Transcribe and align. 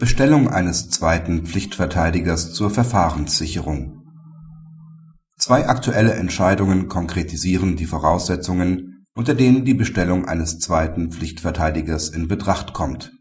Bestellung 0.00 0.48
eines 0.48 0.88
zweiten 0.88 1.44
Pflichtverteidigers 1.44 2.54
zur 2.54 2.70
Verfahrenssicherung 2.70 4.00
Zwei 5.36 5.68
aktuelle 5.68 6.14
Entscheidungen 6.14 6.88
konkretisieren 6.88 7.76
die 7.76 7.84
Voraussetzungen, 7.84 9.04
unter 9.14 9.34
denen 9.34 9.66
die 9.66 9.74
Bestellung 9.74 10.24
eines 10.24 10.58
zweiten 10.58 11.12
Pflichtverteidigers 11.12 12.08
in 12.08 12.28
Betracht 12.28 12.72
kommt. 12.72 13.12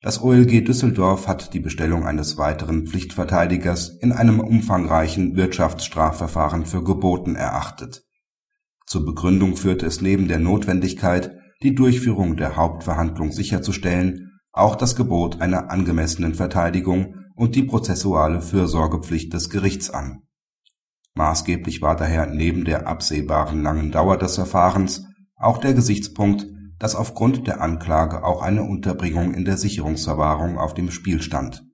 Das 0.00 0.22
OLG 0.22 0.64
Düsseldorf 0.64 1.28
hat 1.28 1.52
die 1.52 1.60
Bestellung 1.60 2.06
eines 2.06 2.38
weiteren 2.38 2.86
Pflichtverteidigers 2.86 3.98
in 4.00 4.12
einem 4.12 4.40
umfangreichen 4.40 5.36
Wirtschaftsstrafverfahren 5.36 6.64
für 6.64 6.82
geboten 6.84 7.34
erachtet. 7.36 8.02
Zur 8.86 9.04
Begründung 9.04 9.56
führte 9.58 9.84
es 9.84 10.00
neben 10.00 10.26
der 10.26 10.38
Notwendigkeit, 10.38 11.36
die 11.62 11.74
Durchführung 11.74 12.38
der 12.38 12.56
Hauptverhandlung 12.56 13.30
sicherzustellen 13.30 14.35
auch 14.56 14.74
das 14.74 14.96
Gebot 14.96 15.40
einer 15.40 15.70
angemessenen 15.70 16.34
Verteidigung 16.34 17.16
und 17.34 17.54
die 17.54 17.62
prozessuale 17.62 18.40
Fürsorgepflicht 18.40 19.32
des 19.32 19.50
Gerichts 19.50 19.90
an. 19.90 20.22
Maßgeblich 21.14 21.82
war 21.82 21.96
daher 21.96 22.26
neben 22.26 22.64
der 22.64 22.86
absehbaren 22.86 23.62
langen 23.62 23.92
Dauer 23.92 24.16
des 24.16 24.36
Verfahrens 24.36 25.04
auch 25.34 25.58
der 25.58 25.74
Gesichtspunkt, 25.74 26.46
dass 26.78 26.94
aufgrund 26.94 27.46
der 27.46 27.60
Anklage 27.60 28.24
auch 28.24 28.42
eine 28.42 28.62
Unterbringung 28.62 29.34
in 29.34 29.44
der 29.44 29.58
Sicherungsverwahrung 29.58 30.58
auf 30.58 30.74
dem 30.74 30.90
Spiel 30.90 31.20
stand. 31.20 31.64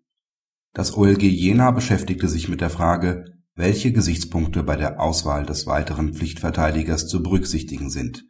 Das 0.75 0.97
OLG 0.97 1.23
Jena 1.23 1.71
beschäftigte 1.71 2.29
sich 2.29 2.49
mit 2.49 2.61
der 2.61 2.71
Frage, 2.71 3.25
welche 3.55 3.93
Gesichtspunkte 3.93 4.62
bei 4.62 4.77
der 4.77 5.01
Auswahl 5.01 5.45
des 5.45 5.67
weiteren 5.67 6.15
Pflichtverteidigers 6.15 7.07
zu 7.07 7.23
berücksichtigen 7.23 7.91
sind. 7.91 8.25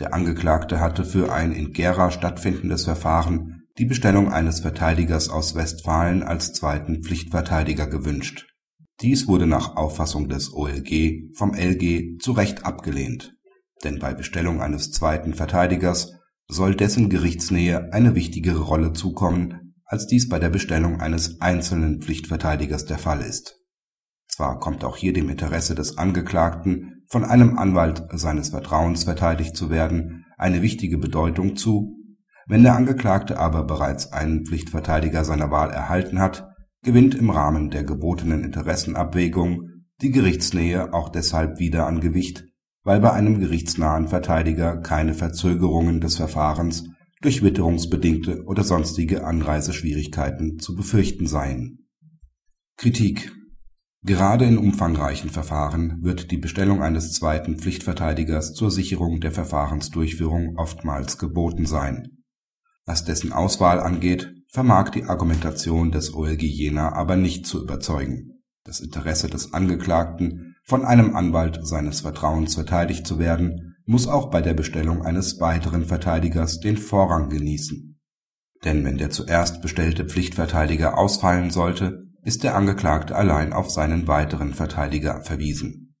Der 0.00 0.12
Angeklagte 0.12 0.80
hatte 0.80 1.04
für 1.04 1.32
ein 1.32 1.52
in 1.52 1.72
Gera 1.72 2.10
stattfindendes 2.10 2.84
Verfahren 2.84 3.59
die 3.80 3.86
Bestellung 3.86 4.30
eines 4.30 4.60
Verteidigers 4.60 5.30
aus 5.30 5.54
Westfalen 5.54 6.22
als 6.22 6.52
zweiten 6.52 7.02
Pflichtverteidiger 7.02 7.86
gewünscht. 7.86 8.46
Dies 9.00 9.26
wurde 9.26 9.46
nach 9.46 9.76
Auffassung 9.76 10.28
des 10.28 10.52
OLG 10.52 11.34
vom 11.34 11.54
LG 11.54 12.18
zu 12.20 12.32
Recht 12.32 12.66
abgelehnt, 12.66 13.32
denn 13.82 13.98
bei 13.98 14.12
Bestellung 14.12 14.60
eines 14.60 14.90
zweiten 14.90 15.32
Verteidigers 15.32 16.12
soll 16.46 16.74
dessen 16.74 17.08
Gerichtsnähe 17.08 17.90
eine 17.94 18.14
wichtigere 18.14 18.60
Rolle 18.60 18.92
zukommen, 18.92 19.74
als 19.86 20.06
dies 20.06 20.28
bei 20.28 20.38
der 20.38 20.50
Bestellung 20.50 21.00
eines 21.00 21.40
einzelnen 21.40 22.02
Pflichtverteidigers 22.02 22.84
der 22.84 22.98
Fall 22.98 23.22
ist. 23.22 23.60
Zwar 24.28 24.58
kommt 24.58 24.84
auch 24.84 24.98
hier 24.98 25.14
dem 25.14 25.30
Interesse 25.30 25.74
des 25.74 25.96
Angeklagten, 25.96 27.06
von 27.08 27.24
einem 27.24 27.56
Anwalt 27.56 28.02
seines 28.12 28.50
Vertrauens 28.50 29.04
verteidigt 29.04 29.56
zu 29.56 29.70
werden, 29.70 30.26
eine 30.36 30.60
wichtige 30.60 30.98
Bedeutung 30.98 31.56
zu 31.56 31.96
wenn 32.50 32.64
der 32.64 32.74
Angeklagte 32.74 33.38
aber 33.38 33.62
bereits 33.62 34.12
einen 34.12 34.44
Pflichtverteidiger 34.44 35.24
seiner 35.24 35.52
Wahl 35.52 35.70
erhalten 35.70 36.18
hat, 36.18 36.48
gewinnt 36.82 37.14
im 37.14 37.30
Rahmen 37.30 37.70
der 37.70 37.84
gebotenen 37.84 38.42
Interessenabwägung 38.42 39.68
die 40.02 40.10
Gerichtsnähe 40.10 40.92
auch 40.92 41.10
deshalb 41.10 41.60
wieder 41.60 41.86
an 41.86 42.00
Gewicht, 42.00 42.48
weil 42.82 42.98
bei 42.98 43.12
einem 43.12 43.38
gerichtsnahen 43.38 44.08
Verteidiger 44.08 44.78
keine 44.78 45.14
Verzögerungen 45.14 46.00
des 46.00 46.16
Verfahrens 46.16 46.88
durch 47.22 47.44
witterungsbedingte 47.44 48.42
oder 48.46 48.64
sonstige 48.64 49.24
Anreiseschwierigkeiten 49.24 50.58
zu 50.58 50.74
befürchten 50.74 51.28
seien. 51.28 51.86
Kritik 52.76 53.30
Gerade 54.02 54.46
in 54.46 54.58
umfangreichen 54.58 55.30
Verfahren 55.30 55.98
wird 56.02 56.32
die 56.32 56.38
Bestellung 56.38 56.82
eines 56.82 57.12
zweiten 57.12 57.58
Pflichtverteidigers 57.58 58.54
zur 58.54 58.72
Sicherung 58.72 59.20
der 59.20 59.30
Verfahrensdurchführung 59.30 60.56
oftmals 60.56 61.16
geboten 61.16 61.64
sein 61.64 62.16
was 62.90 63.04
dessen 63.04 63.32
Auswahl 63.32 63.78
angeht, 63.78 64.34
vermag 64.48 64.90
die 64.90 65.04
Argumentation 65.04 65.92
des 65.92 66.12
OLG 66.12 66.42
Jena 66.42 66.92
aber 66.94 67.14
nicht 67.14 67.46
zu 67.46 67.62
überzeugen. 67.62 68.42
Das 68.64 68.80
Interesse 68.80 69.28
des 69.28 69.54
Angeklagten, 69.54 70.56
von 70.64 70.84
einem 70.84 71.14
Anwalt 71.14 71.60
seines 71.62 72.00
Vertrauens 72.00 72.56
verteidigt 72.56 73.06
zu 73.06 73.20
werden, 73.20 73.76
muss 73.86 74.08
auch 74.08 74.28
bei 74.28 74.42
der 74.42 74.54
Bestellung 74.54 75.02
eines 75.02 75.38
weiteren 75.38 75.84
Verteidigers 75.84 76.58
den 76.58 76.76
Vorrang 76.76 77.28
genießen. 77.28 78.00
Denn 78.64 78.84
wenn 78.84 78.98
der 78.98 79.10
zuerst 79.10 79.62
bestellte 79.62 80.04
Pflichtverteidiger 80.04 80.98
ausfallen 80.98 81.50
sollte, 81.50 82.08
ist 82.24 82.42
der 82.42 82.56
Angeklagte 82.56 83.14
allein 83.14 83.52
auf 83.52 83.70
seinen 83.70 84.08
weiteren 84.08 84.52
Verteidiger 84.52 85.22
verwiesen. 85.22 85.94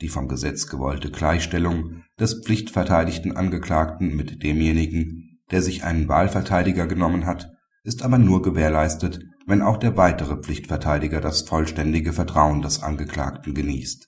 Die 0.00 0.08
vom 0.08 0.26
Gesetz 0.26 0.68
gewollte 0.68 1.10
Gleichstellung 1.10 2.02
des 2.18 2.42
pflichtverteidigten 2.42 3.36
Angeklagten 3.36 4.16
mit 4.16 4.42
demjenigen, 4.42 5.29
der 5.50 5.62
sich 5.62 5.84
einen 5.84 6.08
Wahlverteidiger 6.08 6.86
genommen 6.86 7.26
hat, 7.26 7.50
ist 7.82 8.02
aber 8.02 8.18
nur 8.18 8.42
gewährleistet, 8.42 9.20
wenn 9.46 9.62
auch 9.62 9.76
der 9.76 9.96
weitere 9.96 10.36
Pflichtverteidiger 10.36 11.20
das 11.20 11.42
vollständige 11.42 12.12
Vertrauen 12.12 12.62
des 12.62 12.82
Angeklagten 12.82 13.54
genießt. 13.54 14.06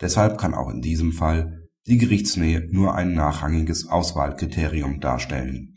Deshalb 0.00 0.38
kann 0.38 0.54
auch 0.54 0.70
in 0.70 0.80
diesem 0.80 1.12
Fall 1.12 1.68
die 1.86 1.98
Gerichtsnähe 1.98 2.68
nur 2.70 2.94
ein 2.94 3.14
nachrangiges 3.14 3.88
Auswahlkriterium 3.88 5.00
darstellen 5.00 5.74